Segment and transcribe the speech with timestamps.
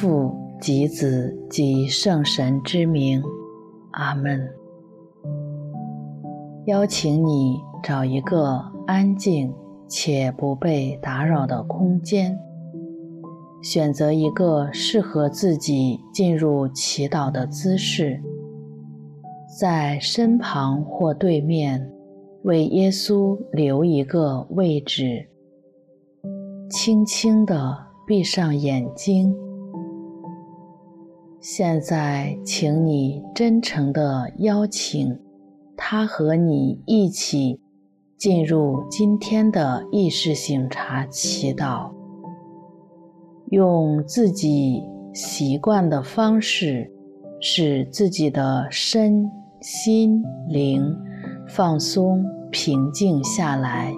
[0.00, 3.22] 父及子及圣神之名，
[3.90, 4.48] 阿门。
[6.64, 9.52] 邀请你找一个安静
[9.86, 12.34] 且不被打扰的空间，
[13.62, 18.22] 选择一个适合自己进入祈祷的姿势，
[19.60, 21.92] 在身旁或对面
[22.44, 25.28] 为耶稣留一个位置，
[26.70, 27.76] 轻轻地
[28.06, 29.36] 闭上眼睛。
[31.42, 35.18] 现在，请你真诚地邀请
[35.74, 37.58] 他和你一起
[38.18, 41.90] 进入今天的意识醒察祈祷，
[43.48, 44.82] 用自己
[45.14, 46.92] 习惯的方式，
[47.40, 49.26] 使自己的身
[49.62, 50.94] 心灵
[51.48, 53.94] 放松平静下来。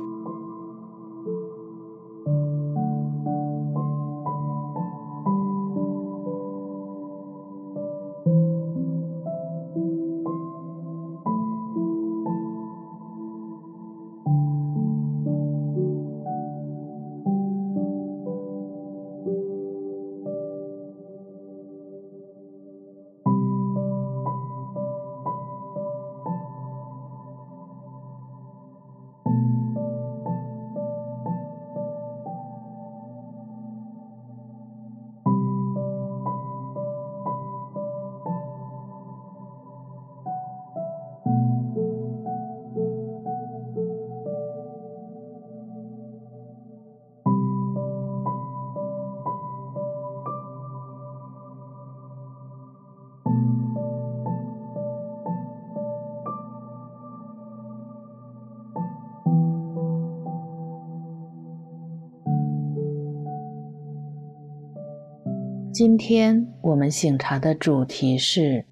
[65.72, 68.66] 今天我们醒茶的主题是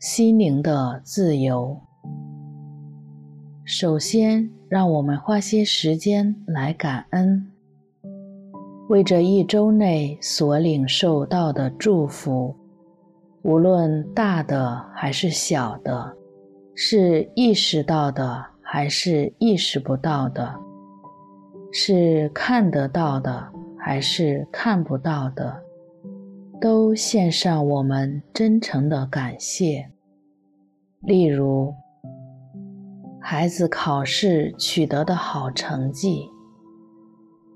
[0.00, 1.80] 心灵的自由。
[3.64, 7.46] 首先，让我们花些时间来感恩，
[8.88, 12.56] 为这一周内所领受到的祝福，
[13.42, 16.16] 无论大的还是小的，
[16.74, 20.52] 是意识到的还是意识不到的，
[21.70, 25.62] 是看得到的还是看不到的。
[26.60, 29.90] 都献上我们真诚的感谢。
[31.00, 31.72] 例如，
[33.18, 36.28] 孩子考试取得的好成绩，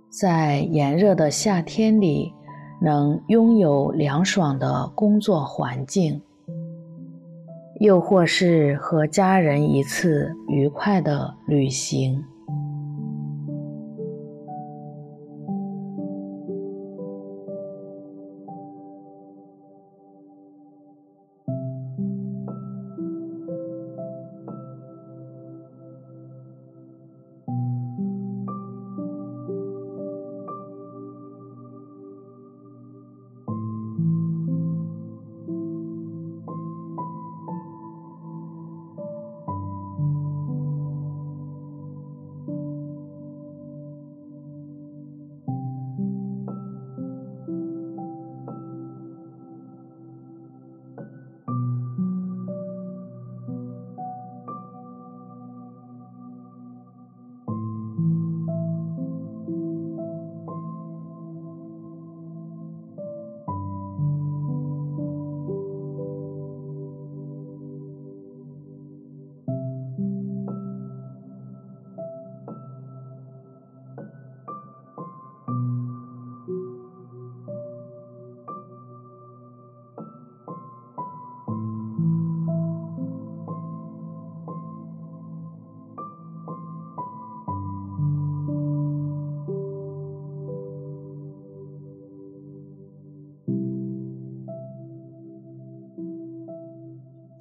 [0.08, 2.32] 在炎热的夏天里
[2.80, 6.22] 能拥有凉爽的工作环境，
[7.80, 12.24] 又或是和家人一次愉快的旅行。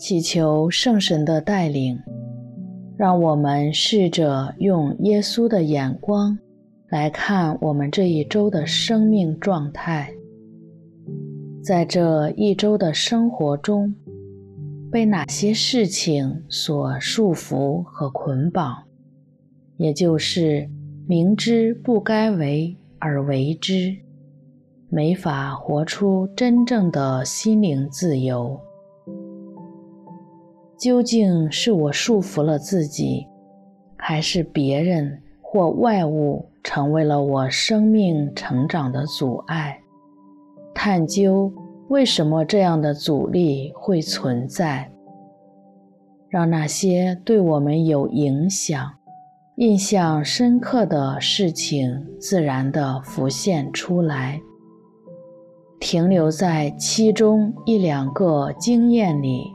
[0.06, 1.98] 祈求圣神的带领，
[2.98, 6.38] 让我们试着用耶稣的眼光
[6.90, 10.12] 来看我们这一周的生命状态。
[11.64, 13.96] 在这一周的生活中，
[14.92, 18.84] 被哪些事情所束缚和捆绑？
[19.78, 20.70] 也就是
[21.08, 23.96] 明知不该为而为之，
[24.90, 28.60] 没法活出真正的心灵自由。
[30.84, 33.26] 究竟是我束缚了自己，
[33.96, 39.80] 还是别人或外物成为了我生命成长的阻碍？
[40.76, 41.50] 探究
[41.88, 44.92] 为什么这样的阻力会存在？
[46.28, 48.92] 让那些对我们有影响、
[49.56, 54.42] 印象深刻的事情自然地浮现出来，
[55.80, 59.46] 停留在其中一两个经验里。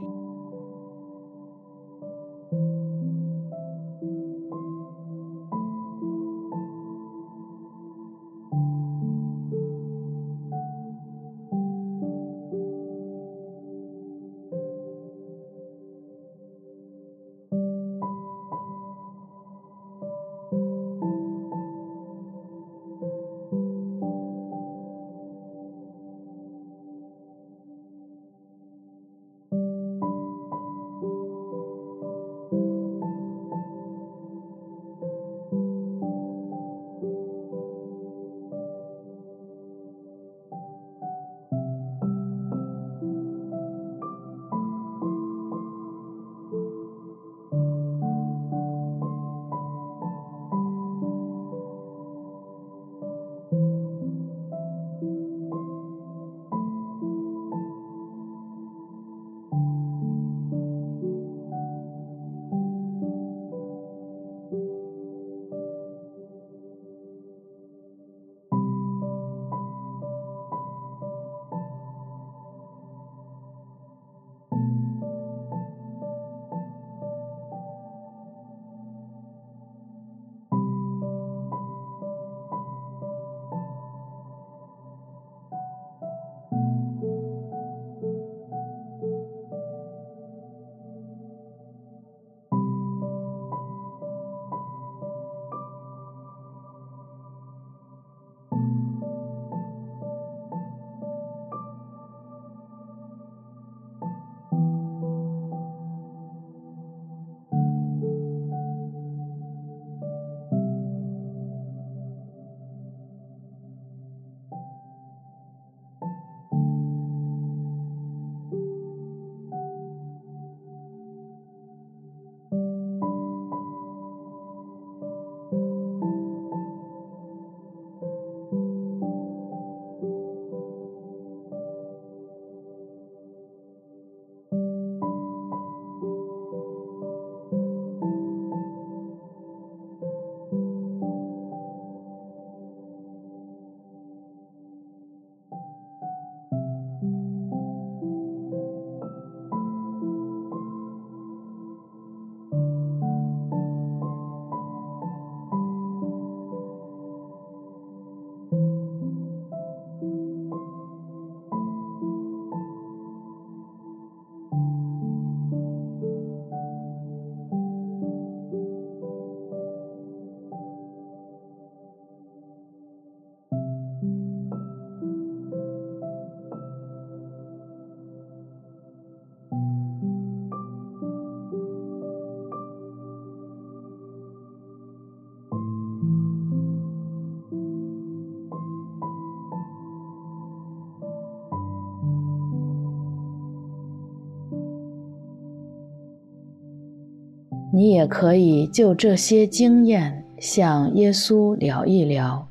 [197.78, 202.49] 你也可以就这些经验向耶稣聊一聊，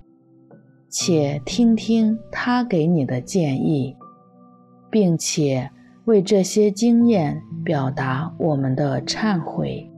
[0.89, 3.93] 且听听他给你的建议，
[4.89, 5.69] 并且
[6.05, 9.91] 为这些经验表达我们的忏悔。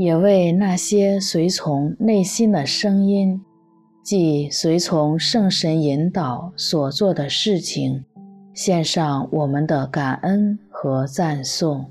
[0.00, 3.38] 也为那些随从内心的声音，
[4.02, 8.06] 即随从圣神引导所做的事情，
[8.54, 11.84] 献上我们的感恩和赞颂。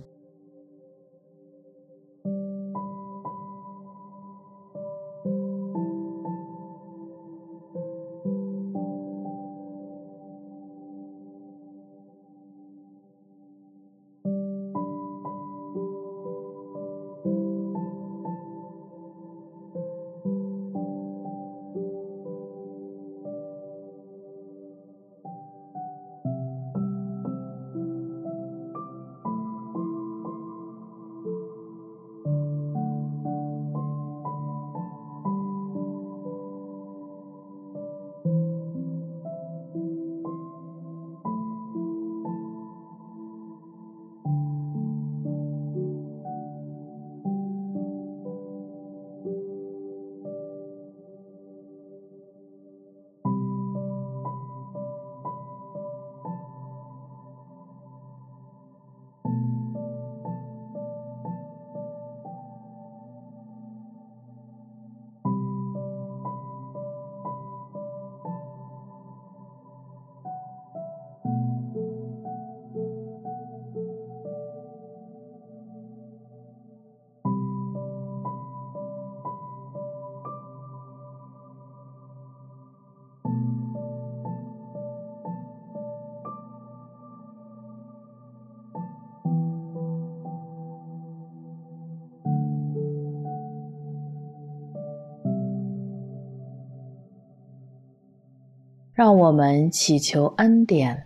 [98.99, 101.05] 让我们祈求恩典，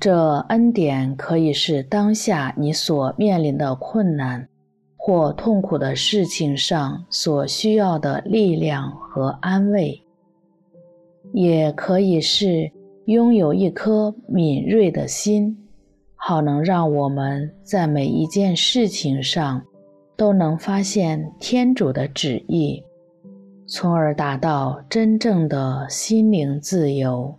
[0.00, 4.48] 这恩典可以是当下你所面临的困难
[4.96, 10.02] 或痛苦的事情上所需要的力量和安慰，
[11.32, 12.68] 也可以是
[13.04, 15.56] 拥有一颗敏锐的心，
[16.16, 19.64] 好能让我们在每一件事情上
[20.16, 22.82] 都能发现天主的旨意。
[23.70, 27.38] 从而达到真正的心灵自由。